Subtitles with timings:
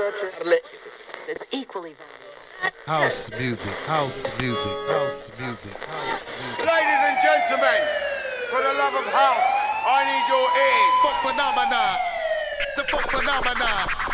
[0.00, 2.80] It's equally valuable.
[2.86, 6.58] House music, house music, house music, house music.
[6.58, 7.80] Ladies and gentlemen,
[8.48, 9.48] for the love of house,
[9.84, 10.94] I need your ears.
[11.04, 11.98] Fuck phenomena.
[12.76, 14.09] The fuck phenomena.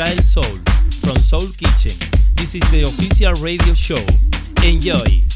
[0.00, 0.42] Soul
[1.02, 1.92] from Soul Kitchen.
[2.34, 4.02] This is the official radio show.
[4.66, 5.29] Enjoy!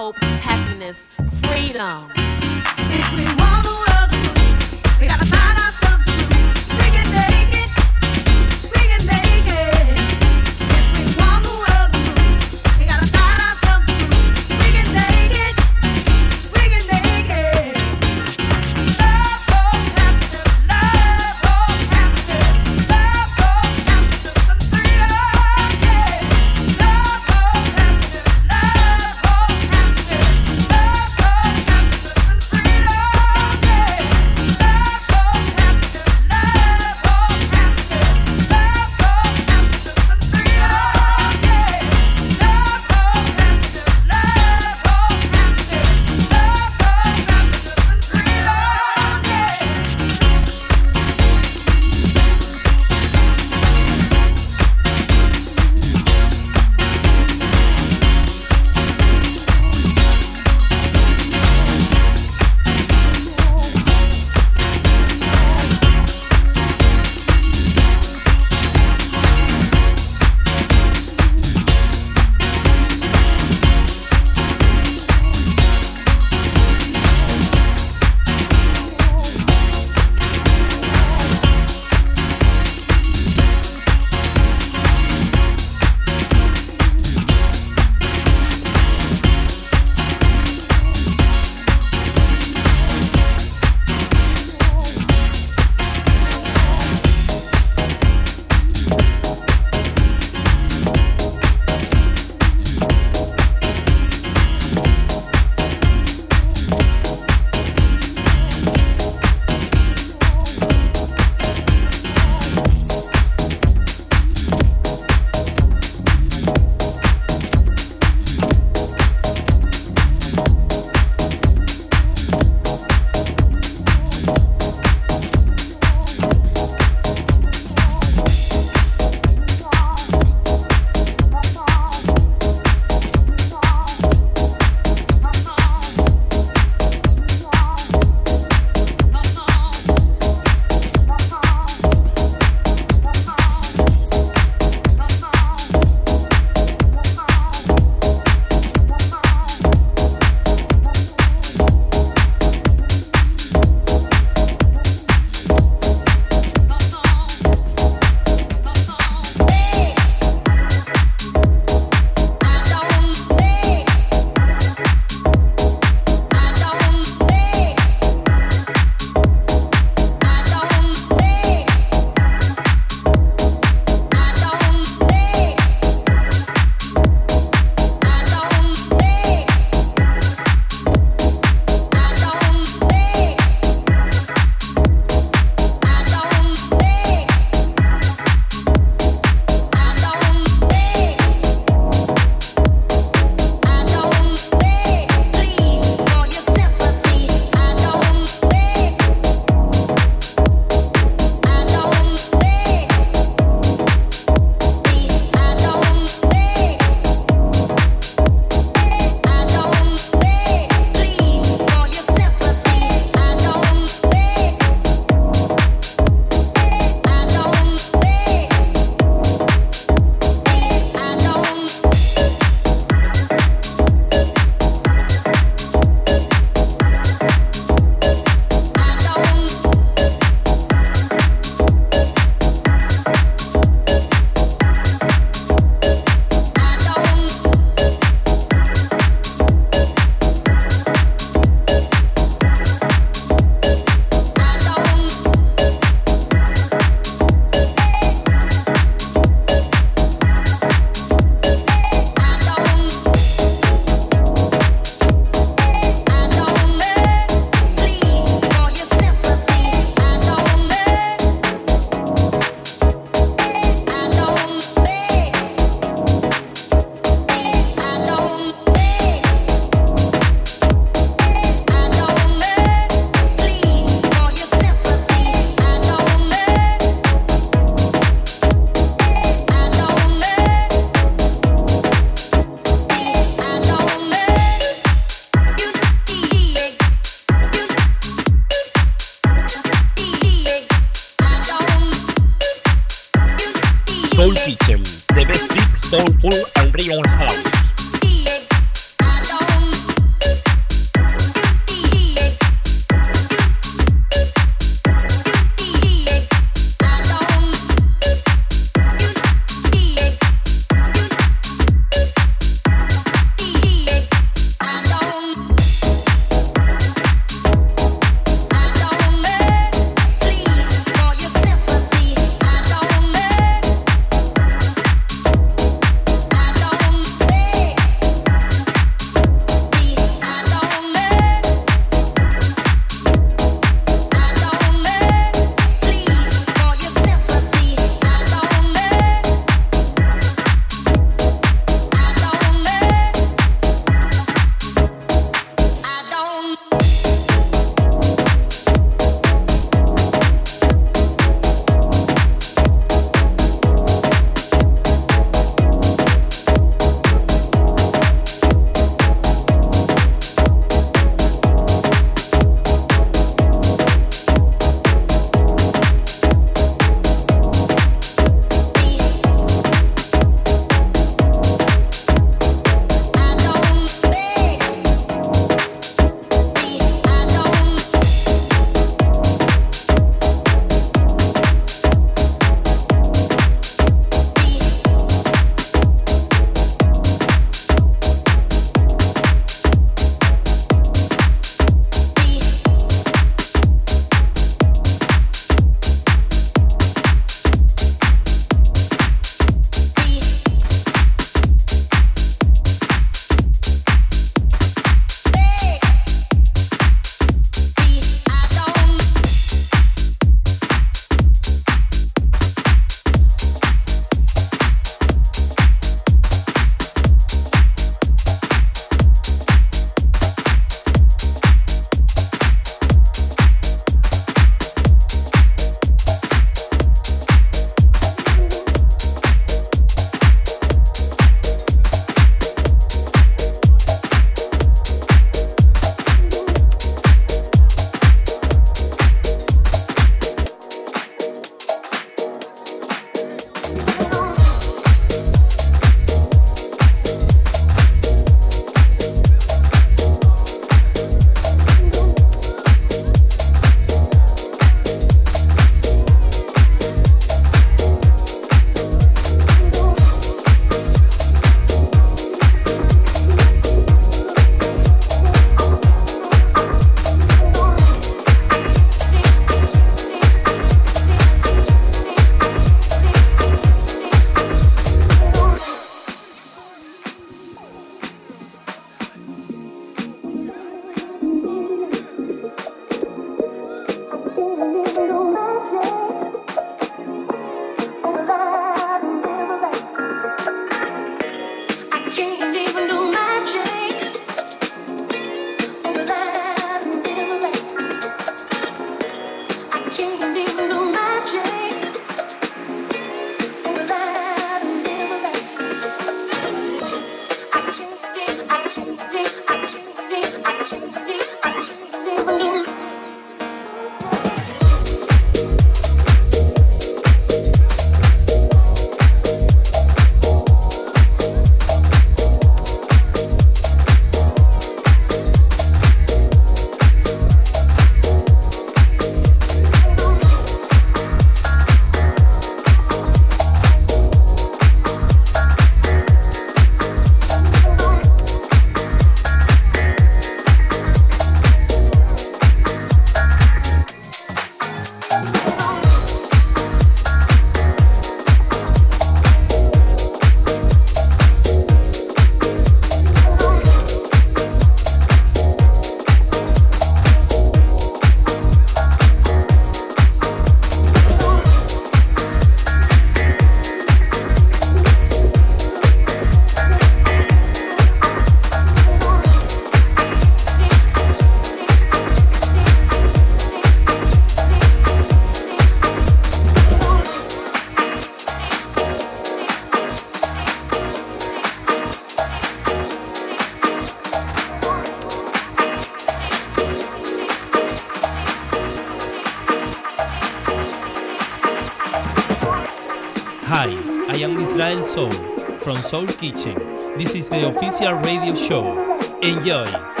[593.53, 593.67] Hi,
[594.07, 595.11] I am Israel Soul
[595.59, 596.55] from Soul Kitchen.
[596.97, 598.97] This is the official radio show.
[599.21, 600.00] Enjoy!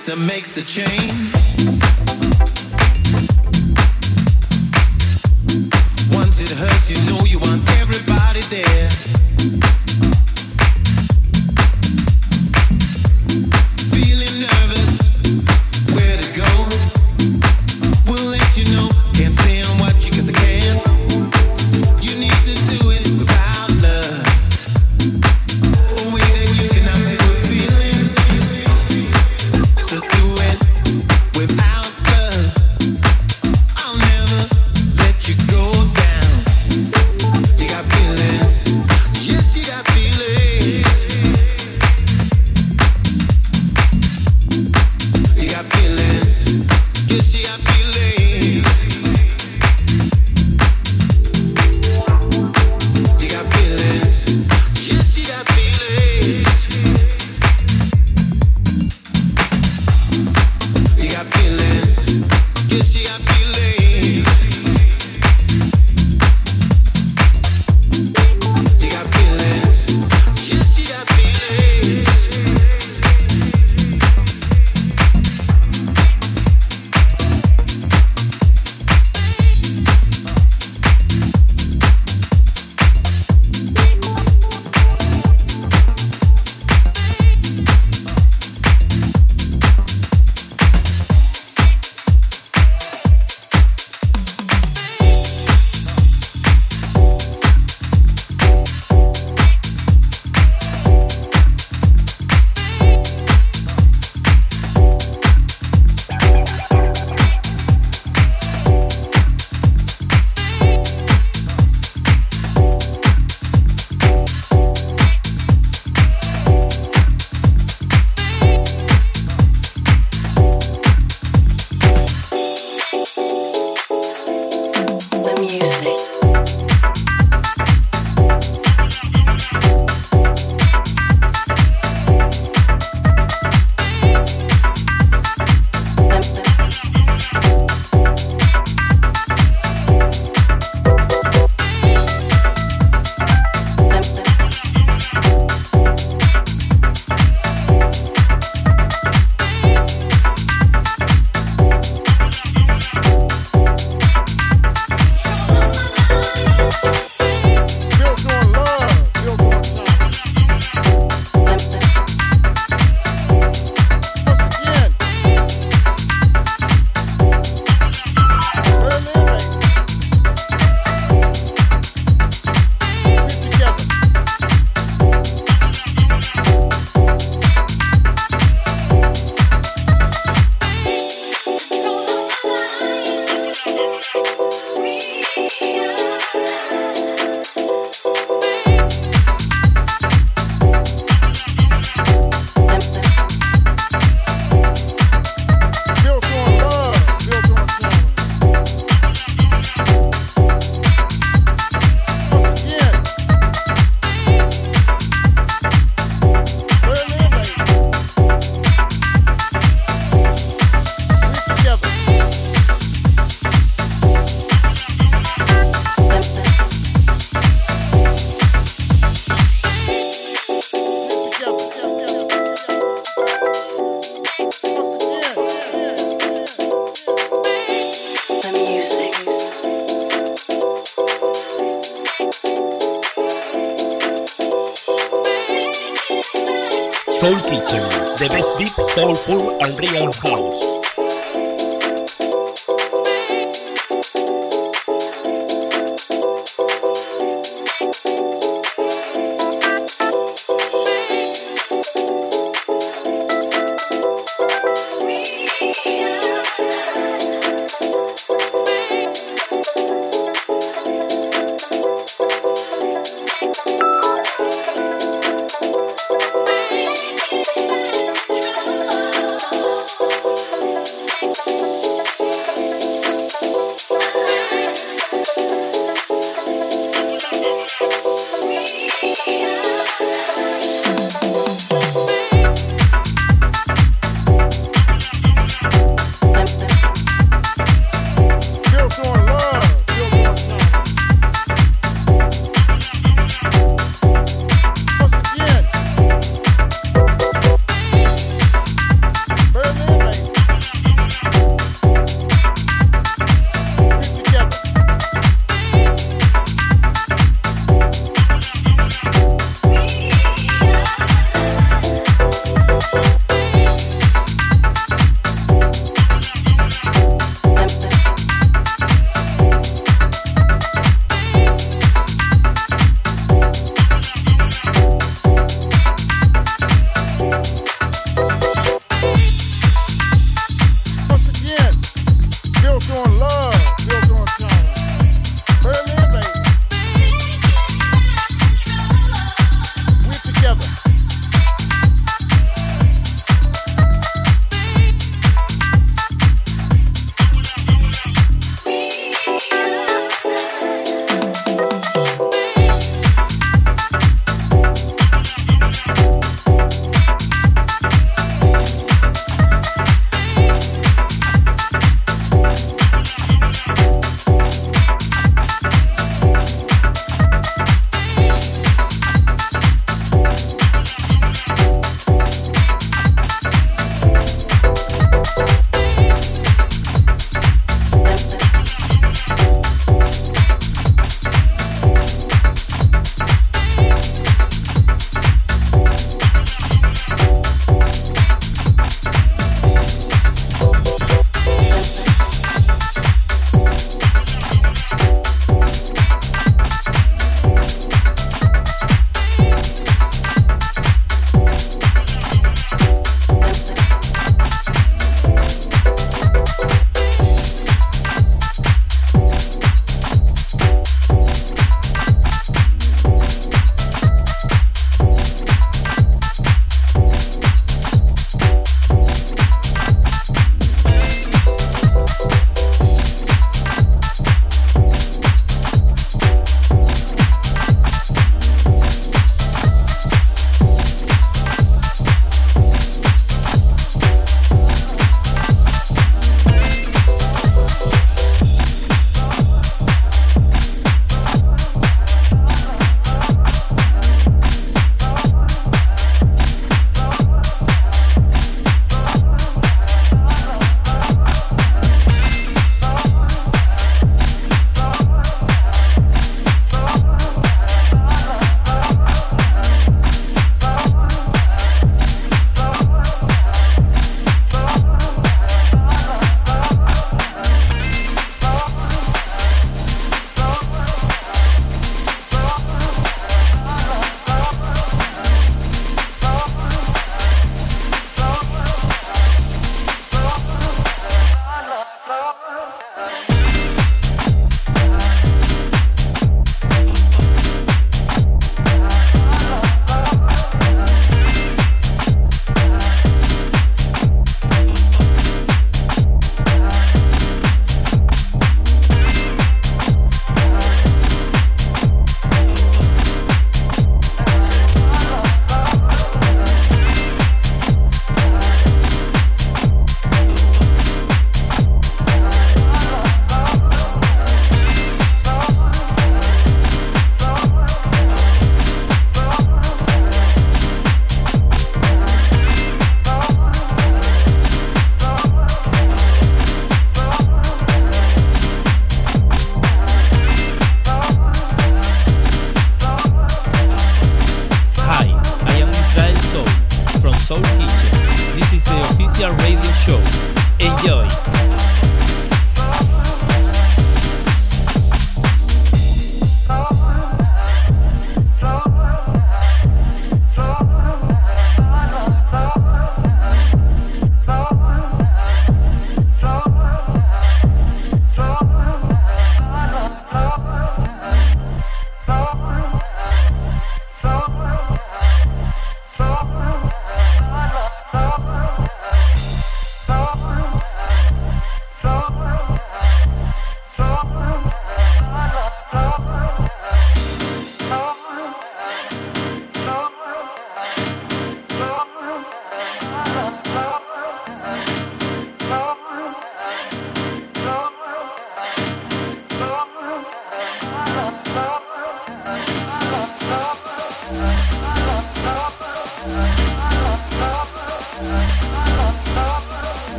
[0.00, 1.19] Sister makes the change.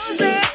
[0.00, 0.49] Jose.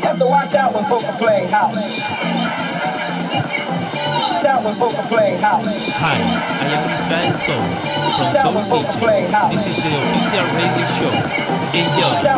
[0.00, 1.74] Have to watch out when folks are playing house.
[4.30, 4.62] Watch out
[5.98, 6.18] Hi,
[6.60, 7.64] I am Israel Soul
[8.14, 9.32] from Soul Kitchen.
[9.50, 11.12] This is the official radio show.
[11.74, 12.12] Enjoy.
[12.14, 12.34] I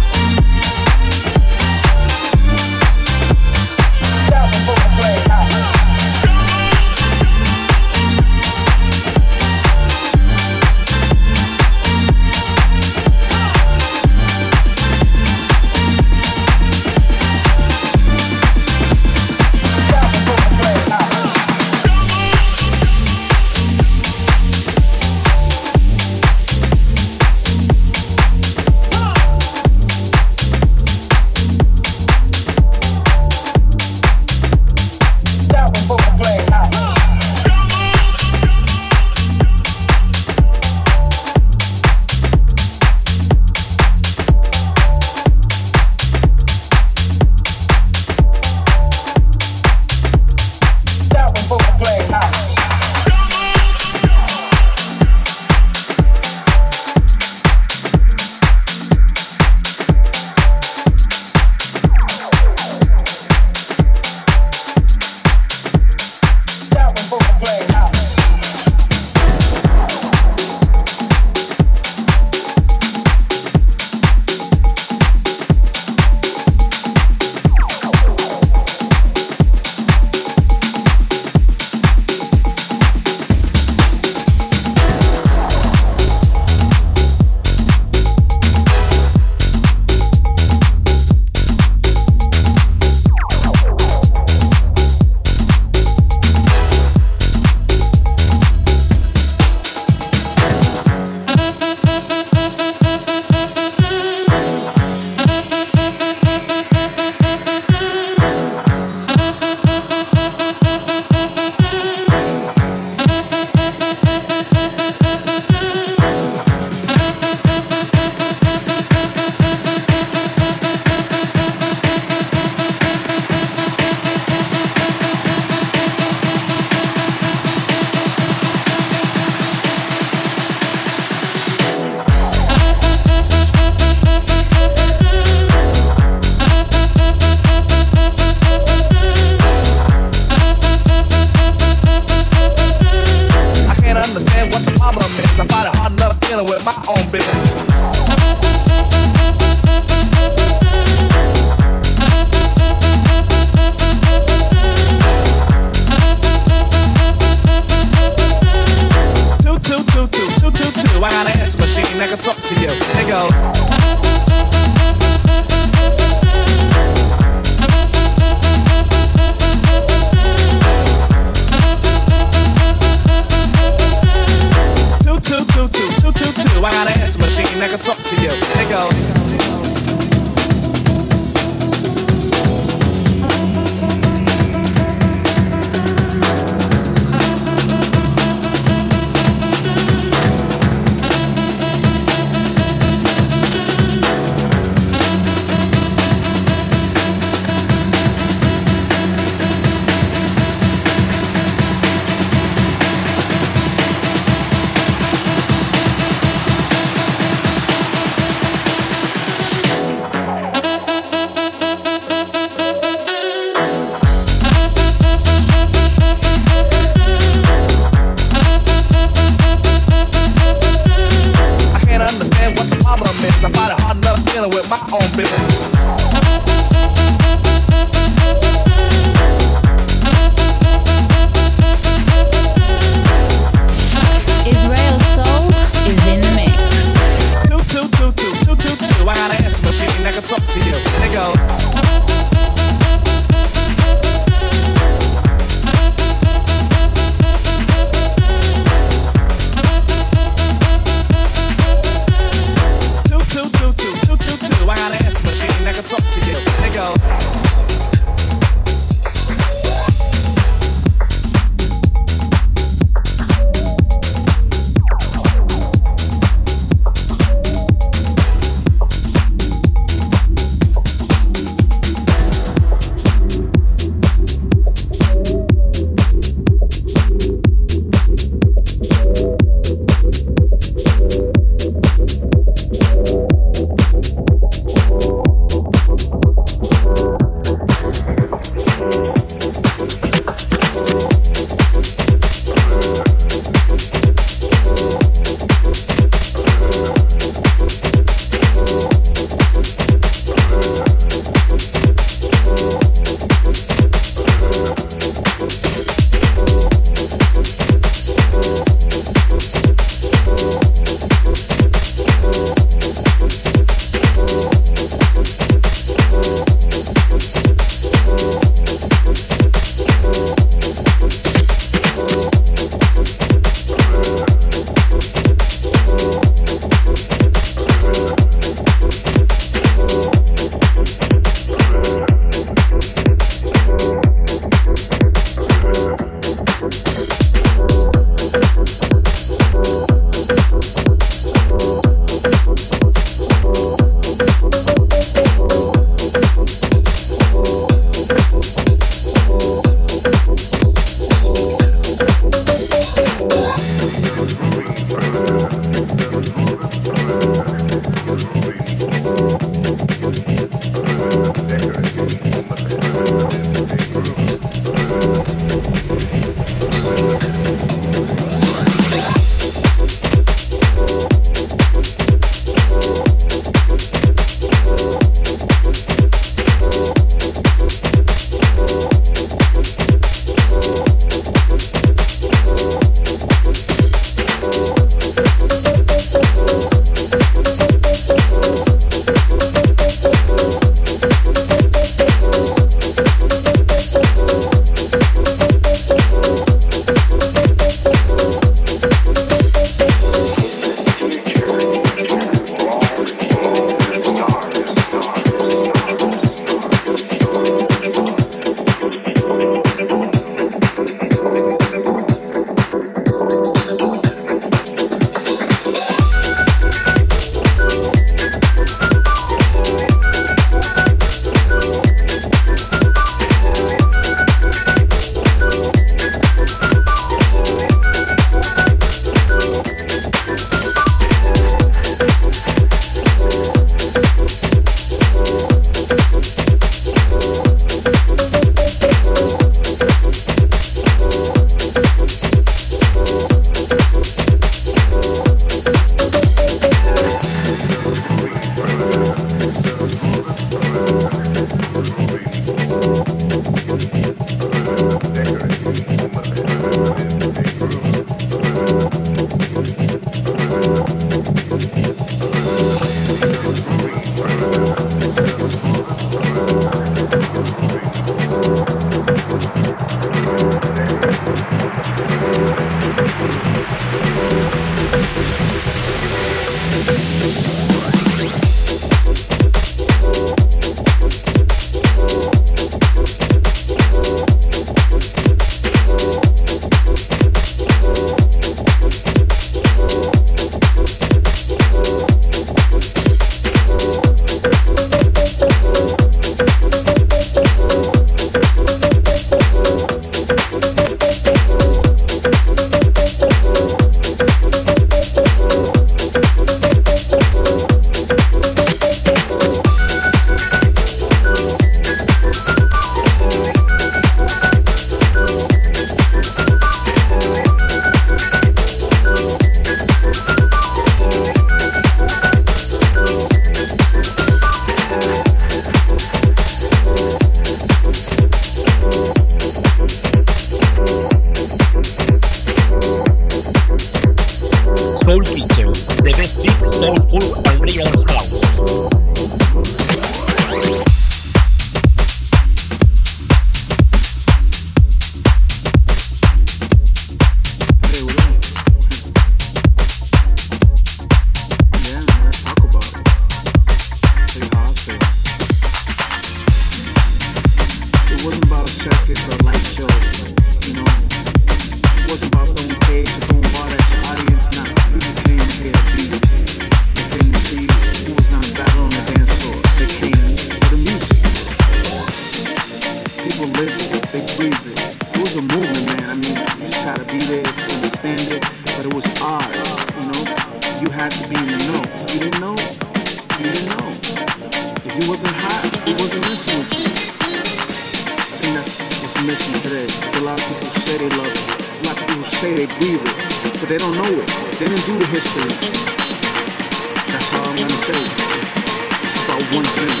[599.53, 600.00] one thing.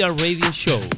[0.00, 0.89] Official radio show.